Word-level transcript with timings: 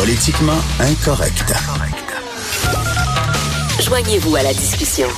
Politiquement 0.00 0.56
incorrect. 0.78 1.52
Joignez-vous 3.82 4.34
à 4.34 4.42
la 4.42 4.54
discussion. 4.54 5.08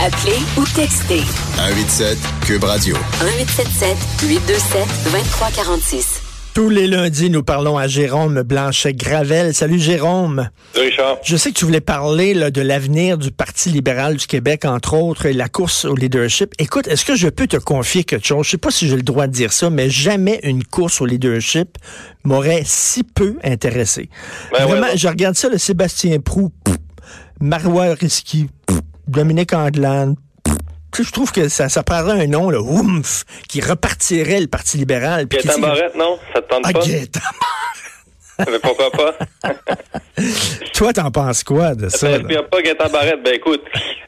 Appelez 0.00 0.38
ou 0.56 0.62
textez 0.62 1.24
187 1.56 2.18
Cube 2.46 2.62
Radio. 2.62 2.94
1877 2.94 3.96
827 4.22 4.86
2346. 5.06 6.23
Tous 6.54 6.70
les 6.70 6.86
lundis, 6.86 7.30
nous 7.30 7.42
parlons 7.42 7.76
à 7.76 7.88
Jérôme 7.88 8.42
Blanchet-Gravel. 8.42 9.52
Salut 9.52 9.80
Jérôme. 9.80 10.50
Salut 10.72 10.86
Richard. 10.86 11.16
Je 11.24 11.36
sais 11.36 11.50
que 11.50 11.58
tu 11.58 11.64
voulais 11.64 11.80
parler 11.80 12.32
là, 12.32 12.52
de 12.52 12.60
l'avenir 12.60 13.18
du 13.18 13.32
Parti 13.32 13.70
libéral 13.70 14.14
du 14.14 14.28
Québec, 14.28 14.64
entre 14.64 14.94
autres, 14.94 15.26
et 15.26 15.32
la 15.32 15.48
course 15.48 15.84
au 15.84 15.96
leadership. 15.96 16.54
Écoute, 16.60 16.86
est-ce 16.86 17.04
que 17.04 17.16
je 17.16 17.26
peux 17.26 17.48
te 17.48 17.56
confier 17.56 18.04
quelque 18.04 18.24
chose? 18.24 18.46
Je 18.46 18.52
sais 18.52 18.58
pas 18.58 18.70
si 18.70 18.86
j'ai 18.86 18.94
le 18.94 19.02
droit 19.02 19.26
de 19.26 19.32
dire 19.32 19.52
ça, 19.52 19.68
mais 19.68 19.90
jamais 19.90 20.38
une 20.44 20.62
course 20.62 21.00
au 21.00 21.06
leadership 21.06 21.76
m'aurait 22.22 22.62
si 22.64 23.02
peu 23.02 23.36
intéressé. 23.42 24.08
Ben 24.52 24.64
Vraiment, 24.64 24.82
ouais, 24.82 24.90
ouais. 24.92 24.96
je 24.96 25.08
regarde 25.08 25.34
ça, 25.34 25.48
le 25.48 25.58
Sébastien 25.58 26.20
Prou, 26.20 26.52
Marois 27.40 27.94
Risky, 27.94 28.46
Dominique 29.08 29.52
sais, 29.52 30.14
je 31.02 31.10
trouve 31.12 31.32
que 31.32 31.48
ça, 31.48 31.68
ça 31.68 31.82
prendrait 31.82 32.22
un 32.22 32.26
nom, 32.26 32.50
là, 32.50 32.60
oumf, 32.60 33.24
qui 33.48 33.60
repartirait 33.60 34.40
le 34.40 34.46
Parti 34.46 34.76
libéral. 34.78 35.26
Gaétan 35.26 35.58
Barrette, 35.58 35.94
non? 35.96 36.18
Ça 36.34 36.40
te 36.42 36.48
tente 36.48 36.62
Ah, 36.64 36.72
pas? 36.72 36.80
Gaétan. 36.80 37.20
Mais 38.50 38.58
pourquoi 38.58 38.90
pas? 38.90 39.14
Toi, 40.74 40.92
t'en 40.92 41.10
penses 41.10 41.44
quoi 41.44 41.74
de 41.74 41.88
Ça 41.88 41.98
ça? 41.98 42.08
là? 42.10 42.16
respire 42.18 42.48
pas 42.48 42.62
Gaétan 42.62 42.88
Barrette. 42.90 43.22
Ben 43.22 43.34
écoute, 43.34 43.62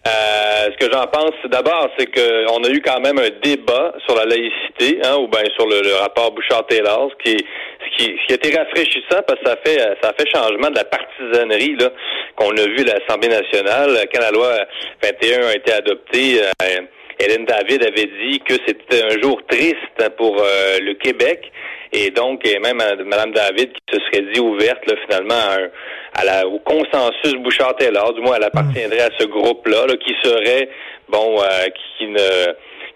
euh, 0.07 0.69
ce 0.73 0.85
que 0.85 0.93
j'en 0.93 1.07
pense 1.07 1.33
d'abord, 1.51 1.89
c'est 1.99 2.07
qu'on 2.07 2.63
a 2.65 2.69
eu 2.69 2.83
quand 2.85 3.01
même 3.01 3.19
un 3.19 3.29
débat 3.43 3.93
sur 4.05 4.17
la 4.17 4.25
laïcité, 4.25 5.01
hein, 5.05 5.17
ou 5.21 5.29
bien 5.29 5.43
sur 5.55 5.67
le, 5.67 5.81
le 5.83 5.95
rapport 6.01 6.33
Bouchard-Taylor, 6.33 7.09
qui, 7.25 7.33
est- 7.35 7.45
ce, 7.93 7.97
qui, 7.97 8.17
ce 8.21 8.27
qui 8.27 8.33
a 8.33 8.37
été 8.37 8.57
rafraîchissant 8.59 9.23
parce 9.27 9.41
que 9.41 9.47
ça 9.47 9.57
fait 9.65 9.81
euh, 9.81 9.95
ça 10.03 10.13
fait 10.19 10.29
changement 10.31 10.71
de 10.71 10.77
la 10.77 10.85
partisanerie 10.85 11.77
là 11.79 11.91
qu'on 12.37 12.51
a 12.51 12.67
vu 12.67 12.81
à 12.89 12.99
l'Assemblée 12.99 13.29
nationale 13.29 14.07
quand 14.13 14.21
la 14.21 14.31
loi 14.31 14.53
21 15.03 15.47
a 15.49 15.55
été 15.55 15.73
adoptée. 15.73 16.41
euh, 16.43 16.81
Hélène 17.19 17.47
David 17.47 17.83
avait 17.83 18.11
dit 18.21 18.41
que 18.41 18.53
c'était 18.67 19.03
un 19.05 19.19
jour 19.23 19.41
triste 19.49 20.11
pour 20.19 20.37
euh, 20.39 20.79
le 20.83 20.93
Québec. 20.95 21.51
Et 21.93 22.11
donc, 22.11 22.47
et 22.47 22.59
même 22.59 22.77
Mme 22.77 23.33
David 23.33 23.71
qui 23.73 23.95
se 23.97 24.01
serait 24.05 24.27
dit 24.35 24.41
ouverte 24.41 24.85
là, 24.87 24.95
finalement 25.09 25.35
à 25.35 25.55
un- 25.63 25.71
à 26.19 26.25
la, 26.25 26.47
au 26.47 26.59
consensus 26.59 27.35
Bouchard-Taylor, 27.43 28.13
du 28.15 28.21
moins 28.23 28.37
elle 28.37 28.45
appartiendrait 28.45 29.01
à 29.01 29.09
ce 29.19 29.25
groupe-là, 29.27 29.87
là, 29.87 29.95
qui 29.97 30.15
serait, 30.23 30.69
bon, 31.09 31.41
euh, 31.43 31.67
qui 31.99 32.07
ne 32.09 32.19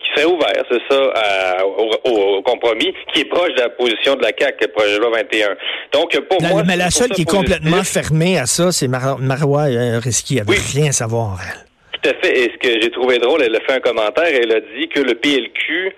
qui 0.02 0.08
serait 0.14 0.24
ouvert, 0.24 0.64
c'est 0.70 0.80
ça, 0.90 1.00
à- 1.14 1.64
au, 1.66 1.90
au- 2.04 2.42
compromis, 2.42 2.92
qui 3.12 3.20
est 3.20 3.24
proche 3.26 3.52
de 3.54 3.60
la 3.60 3.68
position 3.68 4.14
de 4.16 4.22
la 4.22 4.30
CAQ, 4.38 4.56
le 4.66 4.72
projet 4.72 4.94
de 4.94 4.98
loi 5.00 5.10
21. 5.10 5.48
Donc, 5.92 6.18
pour 6.28 6.42
moi... 6.42 6.62
mais 6.66 6.76
la 6.76 6.90
seule 6.90 7.10
qui 7.10 7.22
est 7.22 7.24
positif. 7.24 7.38
complètement 7.54 7.84
fermée 7.84 8.38
à 8.38 8.46
ça, 8.46 8.72
c'est 8.72 8.88
Mar 8.88 9.18
Marois 9.18 9.68
euh, 9.68 10.00
Risky. 10.02 10.38
Elle 10.38 10.44
veut 10.44 10.50
Oui. 10.54 10.56
rien 10.74 10.92
savoir, 10.92 11.38
elle. 11.42 11.66
Tout 12.02 12.08
à 12.10 12.14
fait. 12.14 12.38
Et 12.38 12.52
ce 12.52 12.56
que 12.68 12.80
j'ai 12.80 12.90
trouvé 12.90 13.18
drôle, 13.18 13.42
elle 13.42 13.54
a 13.54 13.60
fait 13.60 13.72
un 13.74 13.80
commentaire. 13.80 14.24
Elle 14.26 14.52
a 14.52 14.60
dit 14.60 14.88
que 14.88 15.00
le 15.00 15.14
PLQ 15.14 15.92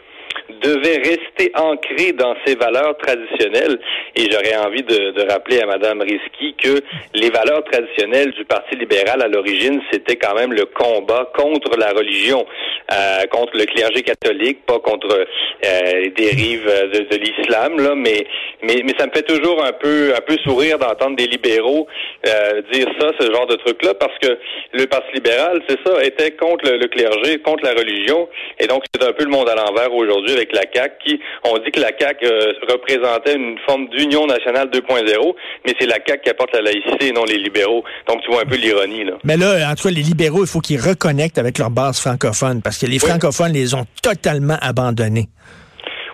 devait 0.60 0.98
rester 0.98 1.52
ancré 1.54 2.12
dans 2.12 2.34
ses 2.44 2.54
valeurs 2.56 2.96
traditionnelles. 2.98 3.78
Et 4.16 4.30
j'aurais 4.30 4.56
envie 4.56 4.82
de, 4.82 5.12
de 5.12 5.30
rappeler 5.30 5.60
à 5.60 5.66
Madame 5.66 6.00
Risky 6.02 6.54
que 6.54 6.80
les 7.14 7.30
valeurs 7.30 7.64
traditionnelles 7.64 8.32
du 8.32 8.44
Parti 8.44 8.76
libéral 8.76 9.22
à 9.22 9.28
l'origine, 9.28 9.80
c'était 9.90 10.16
quand 10.16 10.34
même 10.34 10.52
le 10.52 10.66
combat 10.66 11.30
contre 11.34 11.76
la 11.78 11.92
religion, 11.92 12.44
euh, 12.92 13.24
contre 13.30 13.56
le 13.56 13.64
clergé 13.64 14.02
catholique, 14.02 14.64
pas 14.66 14.78
contre 14.78 15.12
euh, 15.12 15.92
les 16.00 16.10
dérives 16.10 16.66
de, 16.66 16.98
de 17.00 17.16
l'islam, 17.16 17.78
là. 17.78 17.94
Mais, 17.94 18.26
mais 18.62 18.82
mais 18.84 18.94
ça 18.98 19.06
me 19.06 19.12
fait 19.12 19.22
toujours 19.22 19.64
un 19.64 19.72
peu 19.72 20.12
un 20.16 20.20
peu 20.20 20.36
sourire 20.44 20.78
d'entendre 20.78 21.16
des 21.16 21.26
libéraux 21.26 21.86
euh, 22.26 22.62
dire 22.72 22.86
ça, 22.98 23.08
ce 23.18 23.30
genre 23.32 23.46
de 23.46 23.56
truc-là, 23.56 23.94
parce 23.94 24.16
que 24.18 24.38
le 24.72 24.86
Parti 24.86 25.12
libéral, 25.14 25.62
c'est 25.68 25.78
ça, 25.84 26.02
était 26.04 26.32
contre 26.32 26.70
le 26.70 26.86
clergé, 26.88 27.38
contre 27.38 27.64
la 27.64 27.72
religion, 27.72 28.28
et 28.58 28.66
donc 28.66 28.82
c'est 28.92 29.02
un 29.02 29.12
peu 29.12 29.24
le 29.24 29.30
monde 29.30 29.48
à 29.48 29.54
l'envers 29.54 29.92
aujourd'hui 29.92 30.34
avec 30.42 30.52
la 30.52 30.64
CAQ, 30.72 30.94
qui 31.04 31.20
on 31.44 31.58
dit 31.58 31.70
que 31.70 31.80
la 31.80 31.90
CAQ 31.98 32.24
euh, 32.24 32.52
représentait 32.68 33.34
une 33.34 33.58
forme 33.66 33.88
d'union 33.88 34.26
nationale 34.26 34.68
2.0, 34.68 35.34
mais 35.64 35.74
c'est 35.78 35.86
la 35.86 35.98
CAQ 36.04 36.22
qui 36.22 36.30
apporte 36.30 36.52
la 36.54 36.62
laïcité 36.62 37.08
et 37.08 37.12
non 37.12 37.24
les 37.24 37.38
libéraux. 37.38 37.84
Donc 38.08 38.22
tu 38.22 38.30
vois 38.30 38.42
un 38.42 38.46
peu 38.46 38.56
l'ironie 38.56 39.04
là. 39.04 39.14
Mais 39.24 39.36
là, 39.36 39.70
en 39.70 39.74
tout 39.74 39.88
cas, 39.88 39.94
les 39.94 40.02
libéraux, 40.02 40.42
il 40.42 40.48
faut 40.48 40.60
qu'ils 40.60 40.80
reconnectent 40.80 41.38
avec 41.38 41.58
leur 41.58 41.70
base 41.70 42.00
francophone 42.00 42.60
parce 42.62 42.78
que 42.78 42.86
les 42.86 42.98
francophones 42.98 43.52
les 43.52 43.74
ont 43.74 43.86
totalement 44.02 44.56
abandonnés. 44.60 45.28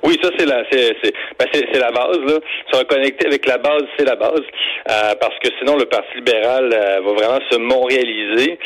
Oui, 0.04 0.16
ça 0.22 0.30
c'est 0.38 0.46
la 0.46 0.62
c'est 0.70 0.94
c'est 1.02 1.12
ben, 1.38 1.46
c'est 1.52 1.78
la 1.78 1.90
base 1.90 2.18
là. 2.26 2.38
Se 2.72 2.78
reconnecter 2.78 3.26
avec 3.26 3.46
la 3.46 3.58
base, 3.58 3.82
c'est 3.96 4.04
la 4.04 4.16
base, 4.16 4.42
Euh, 4.90 5.14
parce 5.20 5.34
que 5.42 5.48
sinon 5.58 5.76
le 5.76 5.84
Parti 5.84 6.16
libéral 6.16 6.70
euh, 6.72 7.00
va 7.04 7.12
vraiment 7.12 7.40
se 7.50 7.58
montréaliser. 7.58 8.58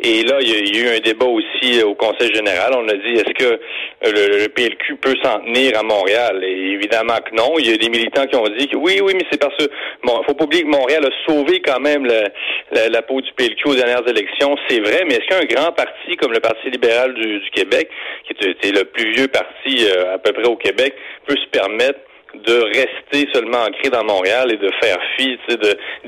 Et 0.00 0.22
là, 0.22 0.38
il 0.40 0.48
y, 0.48 0.78
a, 0.78 0.80
eu 0.80 0.96
un 0.96 1.00
débat 1.00 1.26
aussi 1.26 1.80
euh, 1.80 1.86
au 1.86 1.94
Conseil 1.94 2.32
général. 2.32 2.72
On 2.76 2.86
a 2.88 2.94
dit 2.94 3.14
est-ce 3.14 3.32
que 3.34 3.44
euh, 3.44 4.38
le, 4.42 4.48
PLQ 4.48 4.96
peut 4.96 5.16
s'en 5.22 5.40
tenir 5.40 5.76
à 5.76 5.82
Montréal? 5.82 6.44
Et 6.44 6.72
évidemment 6.74 7.16
que 7.16 7.34
non. 7.34 7.54
Il 7.58 7.68
y 7.68 7.74
a 7.74 7.76
des 7.76 7.88
militants 7.88 8.26
qui 8.26 8.36
ont 8.36 8.48
dit 8.56 8.68
que 8.68 8.76
oui, 8.76 9.00
oui, 9.02 9.14
mais 9.14 9.26
c'est 9.30 9.40
parce 9.40 9.56
que 9.56 9.68
bon, 10.04 10.22
faut 10.24 10.34
pas 10.34 10.44
oublier 10.44 10.62
que 10.62 10.68
Montréal 10.68 11.04
a 11.04 11.26
sauvé 11.26 11.60
quand 11.60 11.80
même 11.80 12.06
la, 12.06 13.02
peau 13.02 13.20
du 13.20 13.32
PLQ 13.32 13.68
aux 13.68 13.74
dernières 13.74 14.06
élections. 14.06 14.56
C'est 14.68 14.80
vrai, 14.80 15.02
mais 15.06 15.14
est-ce 15.14 15.26
qu'un 15.26 15.44
grand 15.46 15.72
parti 15.72 16.16
comme 16.16 16.32
le 16.32 16.40
Parti 16.40 16.70
libéral 16.70 17.14
du, 17.14 17.40
Québec, 17.52 17.88
qui 18.24 18.68
est 18.68 18.72
le 18.72 18.84
plus 18.84 19.12
vieux 19.14 19.28
parti 19.28 19.84
euh, 19.84 20.14
à 20.14 20.18
peu 20.18 20.32
près 20.32 20.46
au 20.46 20.56
Québec, 20.56 20.94
peut 21.26 21.36
se 21.36 21.48
permettre 21.50 21.98
de 22.34 22.62
rester 22.62 23.28
seulement 23.32 23.58
ancré 23.64 23.88
dans 23.90 24.04
Montréal 24.04 24.52
et 24.52 24.56
de 24.56 24.70
faire 24.80 24.98
fi, 25.16 25.36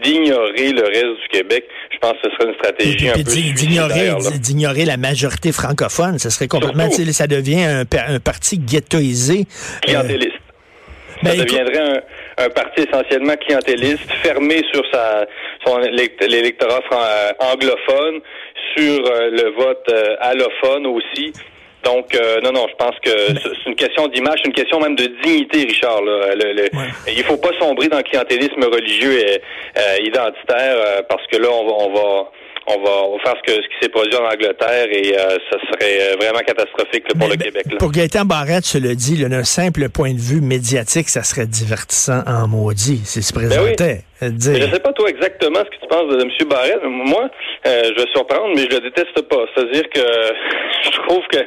d'ignorer 0.03 0.73
le 0.73 0.85
reste 0.85 1.23
du 1.23 1.29
Québec. 1.31 1.65
Je 1.93 1.99
pense 1.99 2.13
que 2.13 2.19
ce 2.25 2.31
serait 2.37 2.49
une 2.49 2.55
stratégie 2.55 3.09
un 3.09 3.13
peu 3.15 3.23
d'ig- 3.23 3.55
d'ignorer, 3.55 4.11
d'ignorer 4.39 4.85
la 4.85 4.97
majorité 4.97 5.53
francophone, 5.53 6.19
ça 6.19 6.31
serait 6.31 6.49
complètement, 6.49 6.91
ça 6.91 7.27
devient 7.27 7.63
un, 7.63 7.85
pa- 7.85 8.07
un 8.09 8.21
parti 8.21 8.59
ghettoisé. 8.59 9.41
Euh, 9.41 9.81
clientéliste. 9.83 10.37
ben, 11.23 11.31
ça 11.31 11.37
écoute- 11.37 11.49
deviendrait 11.49 12.03
un, 12.39 12.45
un 12.45 12.49
parti 12.51 12.83
essentiellement 12.83 13.37
clientéliste, 13.37 14.11
fermé 14.23 14.63
sur 14.73 14.83
sa 14.93 15.27
son 15.67 15.79
élect- 15.81 16.25
l'électorat 16.27 16.81
euh, 16.93 17.33
anglophone, 17.53 18.21
sur 18.77 19.05
euh, 19.07 19.31
le 19.31 19.51
vote 19.57 19.85
euh, 19.91 20.17
allophone 20.21 20.87
aussi. 20.87 21.33
Donc, 21.85 22.15
euh, 22.15 22.41
non, 22.43 22.53
non, 22.53 22.67
je 22.69 22.75
pense 22.77 22.95
que 23.03 23.11
c'est 23.11 23.43
c'est 23.43 23.71
une 23.71 23.75
question 23.75 24.07
d'image, 24.09 24.41
c'est 24.43 24.49
une 24.49 24.53
question 24.55 24.81
même 24.81 24.97
de 24.97 25.07
dignité, 25.23 25.63
Richard. 25.65 26.03
Là. 26.03 26.35
Le, 26.35 26.53
le- 26.53 26.63
Ouais. 26.63 26.87
Il 27.17 27.25
faut 27.25 27.37
pas 27.39 27.51
sombrer 27.59 27.89
dans 27.89 27.97
le 27.97 28.03
clientélisme 28.03 28.63
religieux 28.65 29.19
et 29.19 29.41
euh, 29.79 29.97
identitaire 30.03 30.77
euh, 30.77 31.03
parce 31.09 31.27
que 31.29 31.37
là, 31.39 31.49
on 31.51 31.67
va, 31.67 31.73
on 31.73 31.93
va, 31.95 32.31
on 32.77 32.83
va, 32.83 32.91
on 33.05 33.17
va 33.17 33.23
faire 33.25 33.35
ce, 33.45 33.53
que, 33.53 33.63
ce 33.63 33.69
qui 33.69 33.75
s'est 33.83 33.89
produit 33.89 34.15
en 34.17 34.25
Angleterre 34.25 34.87
et 34.91 35.17
euh, 35.19 35.37
ça 35.51 35.59
serait 35.71 36.13
euh, 36.13 36.17
vraiment 36.17 36.41
catastrophique 36.41 37.05
là, 37.09 37.19
pour 37.19 37.29
Mais- 37.29 37.35
le 37.35 37.39
mais 37.39 37.45
Québec. 37.47 37.65
Là. 37.73 37.77
Pour 37.79 37.93
Gaëtan 37.93 38.25
Barrette, 38.25 38.65
se 38.65 38.79
le 38.79 38.95
dit, 38.95 39.23
d'un 39.25 39.45
simple 39.45 39.89
point 39.89 40.13
de 40.15 40.21
vue 40.21 40.41
médiatique, 40.41 41.09
ça 41.09 41.23
serait 41.23 41.47
divertissant 41.47 42.23
en 42.27 42.49
maudit 42.49 43.01
s'il 43.05 43.23
se 43.23 43.33
présentait. 43.33 44.03
Euh, 44.23 44.29
dire- 44.31 44.53
Mais 44.53 44.61
je 44.67 44.73
sais 44.75 44.81
pas 44.81 44.93
toi 44.93 45.09
exactement 45.09 45.61
ce 45.61 45.71
que 45.77 45.81
tu 45.83 45.89
penses 45.89 46.09
de 46.15 46.21
M. 46.23 46.49
Barrett. 46.49 46.81
Moi, 46.85 47.29
euh, 47.67 47.83
je 47.97 48.03
vais 48.03 48.09
surprendre, 48.15 48.53
mais 48.55 48.63
je 48.71 48.77
le 48.77 48.81
déteste 48.81 49.21
pas. 49.29 49.45
C'est-à-dire 49.55 49.89
que 49.89 50.01
je 50.85 50.91
trouve 51.09 51.23
que 51.31 51.39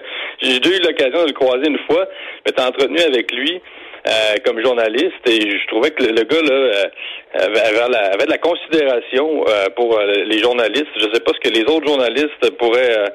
j'ai 0.41 0.59
déjà 0.59 0.75
eu 0.77 0.81
l'occasion 0.81 1.21
de 1.23 1.27
le 1.27 1.33
croiser 1.33 1.67
une 1.67 1.79
fois, 1.87 2.05
m'être 2.45 2.61
entretenu 2.61 2.99
avec 2.99 3.31
lui. 3.31 3.61
Euh, 4.07 4.35
comme 4.45 4.61
journaliste 4.61 5.27
et 5.27 5.39
je 5.39 5.67
trouvais 5.67 5.91
que 5.91 6.03
le, 6.03 6.23
gars 6.23 6.41
là 6.41 6.55
euh, 6.55 8.11
avait, 8.11 8.25
de 8.25 8.29
la 8.29 8.37
considération 8.37 9.45
euh, 9.47 9.67
pour 9.75 9.97
euh, 9.97 10.05
les 10.25 10.39
journalistes. 10.39 10.87
Je 10.97 11.07
sais 11.13 11.21
pas 11.21 11.31
ce 11.33 11.49
que 11.49 11.53
les 11.53 11.63
autres 11.63 11.87
journalistes 11.87 12.49
pourraient 12.57 12.97
euh, 12.97 13.07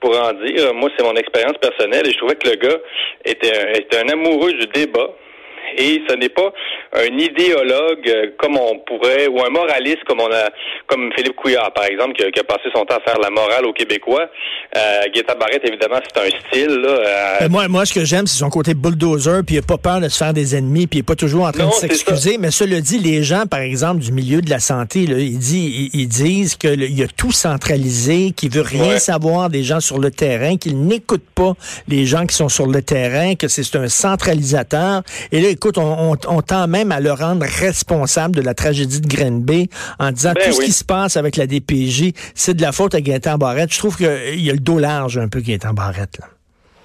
pourraient 0.00 0.18
en 0.18 0.32
dire. 0.32 0.72
Moi, 0.74 0.88
c'est 0.96 1.04
mon 1.04 1.14
expérience 1.14 1.58
personnelle 1.60 2.06
et 2.06 2.12
je 2.12 2.16
trouvais 2.16 2.36
que 2.36 2.48
le 2.48 2.56
gars 2.56 2.78
était 3.24 3.52
un, 3.54 3.72
était 3.74 3.98
un 3.98 4.08
amoureux 4.08 4.52
du 4.54 4.66
débat 4.68 5.10
et 5.76 6.00
ce 6.08 6.14
n'est 6.16 6.28
pas 6.28 6.52
un 6.92 7.16
idéologue 7.18 8.08
euh, 8.08 8.26
comme 8.38 8.56
on 8.56 8.78
pourrait 8.86 9.26
ou 9.28 9.40
un 9.44 9.50
moraliste 9.50 10.04
comme 10.06 10.20
on 10.20 10.30
a 10.32 10.50
comme 10.86 11.10
Philippe 11.16 11.36
Couillard 11.36 11.72
par 11.72 11.84
exemple 11.84 12.14
qui 12.14 12.24
a, 12.24 12.30
qui 12.30 12.40
a 12.40 12.44
passé 12.44 12.64
son 12.74 12.84
temps 12.84 12.96
à 12.96 13.00
faire 13.00 13.18
la 13.20 13.30
morale 13.30 13.66
aux 13.66 13.72
Québécois. 13.72 14.28
Euh, 14.76 15.00
Guetta 15.14 15.34
Barrett 15.34 15.62
évidemment 15.66 16.00
c'est 16.02 16.20
un 16.20 16.28
style 16.48 16.76
là. 16.80 16.88
euh, 16.88 17.36
Ben, 17.40 17.48
moi, 17.50 17.68
moi, 17.68 17.84
ce 17.86 17.92
que 17.94 18.04
j'aime, 18.04 18.26
c'est 18.26 18.38
son 18.38 18.50
côté 18.50 18.74
bulldozer, 18.74 19.42
puis 19.46 19.56
il 19.56 19.60
n'a 19.60 19.66
pas 19.66 19.78
peur 19.78 20.00
de 20.00 20.08
se 20.08 20.18
faire 20.18 20.32
des 20.32 20.56
ennemis, 20.56 20.86
puis 20.86 20.98
il 20.98 21.02
n'est 21.02 21.06
pas 21.06 21.14
toujours 21.16 21.44
en 21.44 21.52
train 21.52 21.64
Non, 21.64 21.70
de 21.70 21.74
s'excuser. 21.74 22.36
Mais 22.38 22.50
cela 22.50 22.80
dit, 22.80 22.98
les 22.98 23.22
gens, 23.22 23.44
par 23.46 23.60
exemple, 23.60 24.00
du 24.00 24.12
milieu 24.12 24.40
de 24.42 24.50
la 24.50 24.58
santé, 24.60 25.06
là, 25.06 25.18
ils, 25.18 25.38
disent, 25.38 25.90
ils, 25.94 26.00
ils 26.00 26.08
disent 26.08 26.56
qu'il 26.56 26.98
y 26.98 27.02
a 27.02 27.06
tout 27.08 27.32
centralisé, 27.32 28.32
qu'il 28.36 28.50
veut 28.50 28.62
rien 28.62 28.80
Ouais. 28.94 28.98
savoir 28.98 29.50
des 29.50 29.62
gens 29.62 29.80
sur 29.80 29.98
le 29.98 30.10
terrain, 30.10 30.56
qu'il 30.56 30.80
n'écoute 30.80 31.24
pas 31.34 31.52
les 31.88 32.06
gens 32.06 32.26
qui 32.26 32.34
sont 32.34 32.48
sur 32.48 32.66
le 32.66 32.82
terrain, 32.82 33.34
que 33.34 33.46
c'est 33.48 33.76
un 33.76 33.88
centralisateur. 33.88 35.02
Et 35.32 35.40
là, 35.40 35.48
écoute, 35.50 35.78
on, 35.78 36.12
on, 36.12 36.16
on 36.28 36.42
tend 36.42 36.66
même 36.68 36.92
à 36.92 37.00
le 37.00 37.12
rendre 37.12 37.44
responsable 37.44 38.34
de 38.36 38.42
la 38.42 38.54
tragédie 38.54 39.00
de 39.00 39.06
Grenby 39.08 39.68
en 39.98 40.10
disant 40.10 40.32
Ben 40.34 40.44
tout 40.44 40.52
ce 40.52 40.58
oui. 40.58 40.64
qui 40.66 40.72
se 40.72 40.84
passe 40.84 41.16
avec 41.16 41.36
la 41.36 41.46
DPJ, 41.46 42.12
c'est 42.34 42.54
de 42.56 42.62
la 42.62 42.72
faute 42.72 42.94
à 42.94 43.00
Gaëtan 43.00 43.36
Barrette. 43.38 43.72
Je 43.72 43.78
trouve 43.78 43.96
qu'il 43.96 44.40
y 44.40 44.50
a 44.50 44.52
le 44.52 44.58
dos 44.60 44.78
large 44.78 45.18
un 45.18 45.28
peu, 45.28 45.40
Gaëtan 45.40 45.72
Barrette. 45.74 46.18
Là. 46.20 46.26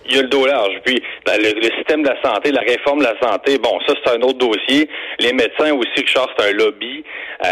Il 0.07 0.15
y 0.15 0.19
a 0.19 0.21
le 0.21 0.27
dos 0.27 0.45
large. 0.45 0.75
Puis 0.85 1.01
la- 1.25 1.37
le, 1.37 1.53
le 1.59 1.69
système 1.77 2.03
de 2.03 2.09
la 2.09 2.21
santé, 2.21 2.51
la 2.51 2.61
réforme 2.61 2.99
de 2.99 3.05
la 3.05 3.19
santé, 3.19 3.57
bon, 3.57 3.79
ça 3.87 3.93
c'est 4.03 4.11
un 4.15 4.21
autre 4.21 4.37
dossier. 4.37 4.87
Les 5.19 5.33
médecins 5.33 5.73
aussi, 5.73 5.89
Richard, 5.97 6.29
c'est 6.37 6.49
un 6.49 6.53
lobby. 6.53 7.03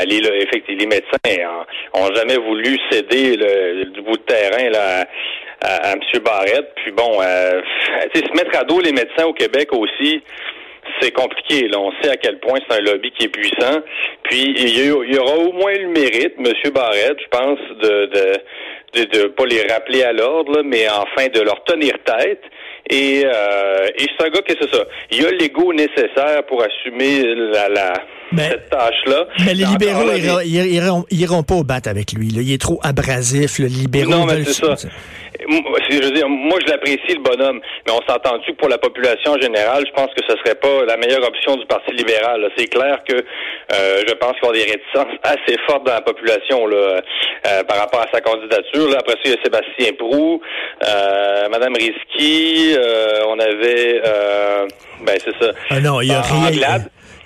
les, 0.07 0.17
effectivement, 0.17 0.79
les 0.81 0.85
médecins 0.85 1.49
ont, 1.95 2.13
jamais 2.15 2.37
voulu 2.37 2.77
céder 2.91 3.37
le, 3.37 3.85
du 3.85 4.01
bout 4.01 4.17
de 4.17 4.23
terrain 4.23 4.69
là, 4.69 5.05
à, 5.61 5.89
à, 5.89 5.93
M. 5.93 5.99
Barrette. 6.23 6.69
Puis 6.83 6.91
bon, 6.91 7.19
euh, 7.21 7.61
se 8.13 8.37
mettre 8.37 8.55
à 8.59 8.63
dos 8.65 8.79
les 8.79 8.91
médecins 8.91 9.25
au 9.25 9.33
Québec 9.33 9.69
aussi, 9.73 10.21
c'est 10.99 11.11
compliqué. 11.11 11.67
Là. 11.67 11.79
On 11.79 11.91
sait 12.01 12.09
à 12.09 12.17
quel 12.17 12.39
point 12.39 12.59
c'est 12.67 12.77
un 12.77 12.81
lobby 12.81 13.11
qui 13.11 13.25
est 13.25 13.29
puissant. 13.29 13.81
Puis 14.23 14.53
il 14.57 14.85
y, 14.85 15.17
aura 15.17 15.37
au 15.37 15.51
moins 15.53 15.73
le 15.73 15.89
mérite, 15.89 16.33
M. 16.37 16.71
Barrette, 16.73 17.17
je 17.19 17.37
pense, 17.37 17.59
de, 17.81 18.09
de, 18.95 19.03
de, 19.05 19.27
pas 19.27 19.45
les 19.45 19.63
rappeler 19.63 20.03
à 20.03 20.13
l'ordre, 20.13 20.61
mais 20.63 20.87
enfin 20.89 21.27
de 21.33 21.41
leur 21.41 21.63
tenir 21.63 21.93
tête. 22.05 22.41
Et, 22.89 23.23
euh, 23.25 23.87
et 23.97 24.05
c'est 24.17 24.25
un 24.25 24.29
gars 24.29 24.41
que 24.41 24.53
c'est 24.59 24.73
ça. 24.73 24.83
Il 25.11 25.25
a 25.25 25.31
l'ego 25.31 25.73
nécessaire 25.73 26.45
pour 26.47 26.61
assumer 26.63 27.23
la, 27.23 27.69
la 27.69 27.93
cette 28.37 28.69
tâche-là. 28.69 29.27
Mais 29.45 29.53
les 29.53 29.65
libéraux 29.65 30.11
ils 30.43 31.21
iront, 31.21 31.43
pas 31.43 31.55
au 31.55 31.63
bat 31.63 31.79
avec 31.85 32.13
lui. 32.13 32.29
Là. 32.29 32.41
Il 32.41 32.51
est 32.51 32.61
trop 32.61 32.79
abrasif. 32.83 33.59
Le 33.59 33.67
libéraux 33.67 34.11
non, 34.11 34.25
mais 34.25 34.43
c'est 34.43 34.65
ça 34.65 34.75
je 35.39 36.03
veux 36.03 36.11
dire, 36.11 36.29
moi, 36.29 36.59
je 36.65 36.71
l'apprécie, 36.71 37.15
le 37.15 37.21
bonhomme, 37.21 37.59
mais 37.85 37.91
on 37.91 38.01
s'entend-tu 38.07 38.51
que 38.53 38.57
pour 38.57 38.69
la 38.69 38.77
population 38.77 39.35
générale, 39.41 39.83
je 39.87 39.91
pense 39.93 40.13
que 40.13 40.21
ce 40.27 40.35
serait 40.37 40.55
pas 40.55 40.85
la 40.85 40.97
meilleure 40.97 41.23
option 41.23 41.55
du 41.55 41.65
Parti 41.65 41.91
libéral. 41.91 42.49
C'est 42.57 42.67
clair 42.67 42.99
que 43.07 43.15
euh, 43.15 44.03
je 44.07 44.13
pense 44.13 44.33
qu'il 44.39 44.59
y 44.59 44.61
a 44.61 44.65
des 44.65 44.71
réticences 44.71 45.15
assez 45.23 45.57
fortes 45.67 45.85
dans 45.85 45.93
la 45.93 46.01
population 46.01 46.67
là, 46.67 47.01
euh, 47.47 47.63
par 47.63 47.77
rapport 47.77 48.01
à 48.01 48.07
sa 48.11 48.21
candidature. 48.21 48.89
Là, 48.89 48.97
après 48.99 49.13
ça, 49.13 49.19
il 49.25 49.31
y 49.31 49.33
a 49.33 49.43
Sébastien 49.43 49.93
Prou, 49.97 50.41
euh, 50.85 51.49
Madame 51.49 51.73
Risky, 51.75 52.75
euh, 52.77 53.25
on 53.27 53.39
avait... 53.39 54.01
ben, 55.05 55.17
c'est 55.23 55.43
ça. 55.43 55.51
Ah 55.69 55.79
non, 55.79 56.01
il 56.01 56.07
y 56.07 56.13
a 56.13 56.21
rien... 56.21 56.79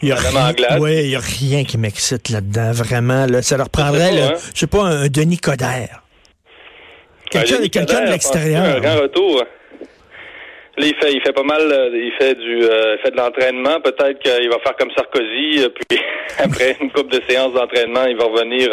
Il 0.03 0.09
y 0.09 0.11
a 0.11 0.15
rien, 0.15 0.79
ouais, 0.79 1.05
il 1.05 1.09
y 1.09 1.15
a 1.15 1.19
rien 1.19 1.63
qui 1.63 1.79
m'excite 1.79 2.29
là-dedans, 2.29 2.71
vraiment. 2.71 3.25
Là. 3.25 3.41
Ça 3.41 3.57
leur 3.57 3.71
prendrait, 3.71 4.11
hein? 4.21 4.33
je 4.53 4.59
sais 4.59 4.67
pas, 4.67 4.83
un 4.83 5.07
Denis 5.07 5.39
Coderre. 5.39 6.03
Quelqu'un 7.29 8.05
de 8.05 8.11
l'extérieur. 8.11 8.63
Un 8.63 8.79
grand 8.79 9.01
retour. 9.01 9.43
Là, 10.77 10.85
il 10.85 10.95
fait, 10.95 11.11
il 11.11 11.21
fait 11.21 11.33
pas 11.33 11.43
mal, 11.43 11.61
euh, 11.61 11.89
il 11.91 12.11
fait 12.19 12.35
du, 12.35 12.63
euh, 12.63 12.97
fait 12.99 13.09
de 13.09 13.17
l'entraînement. 13.17 13.81
Peut-être 13.81 14.19
qu'il 14.19 14.47
va 14.47 14.59
faire 14.59 14.75
comme 14.77 14.91
Sarkozy, 14.95 15.63
euh, 15.63 15.69
puis 15.89 15.99
après 16.37 16.77
une 16.79 16.91
coupe 16.91 17.11
de 17.11 17.19
séances 17.27 17.53
d'entraînement, 17.53 18.05
il 18.05 18.15
va 18.15 18.25
revenir. 18.25 18.69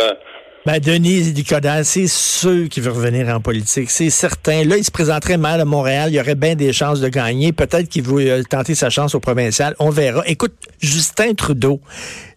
Ben, 0.66 0.78
Denis 0.78 1.32
Dicodal, 1.32 1.84
c'est 1.84 2.06
sûr 2.06 2.68
qu'il 2.68 2.82
veut 2.82 2.90
revenir 2.90 3.28
en 3.28 3.40
politique. 3.40 3.90
C'est 3.90 4.10
certain. 4.10 4.64
Là, 4.64 4.76
il 4.76 4.84
se 4.84 4.90
présenterait 4.90 5.38
mal 5.38 5.60
à 5.60 5.64
Montréal. 5.64 6.10
Il 6.10 6.16
y 6.16 6.20
aurait 6.20 6.34
bien 6.34 6.54
des 6.54 6.74
chances 6.74 7.00
de 7.00 7.08
gagner. 7.08 7.52
Peut-être 7.52 7.88
qu'il 7.88 8.02
veut 8.02 8.42
tenter 8.44 8.74
sa 8.74 8.90
chance 8.90 9.14
au 9.14 9.20
provincial. 9.20 9.74
On 9.78 9.90
verra. 9.90 10.22
Écoute, 10.26 10.52
Justin 10.80 11.34
Trudeau, 11.34 11.80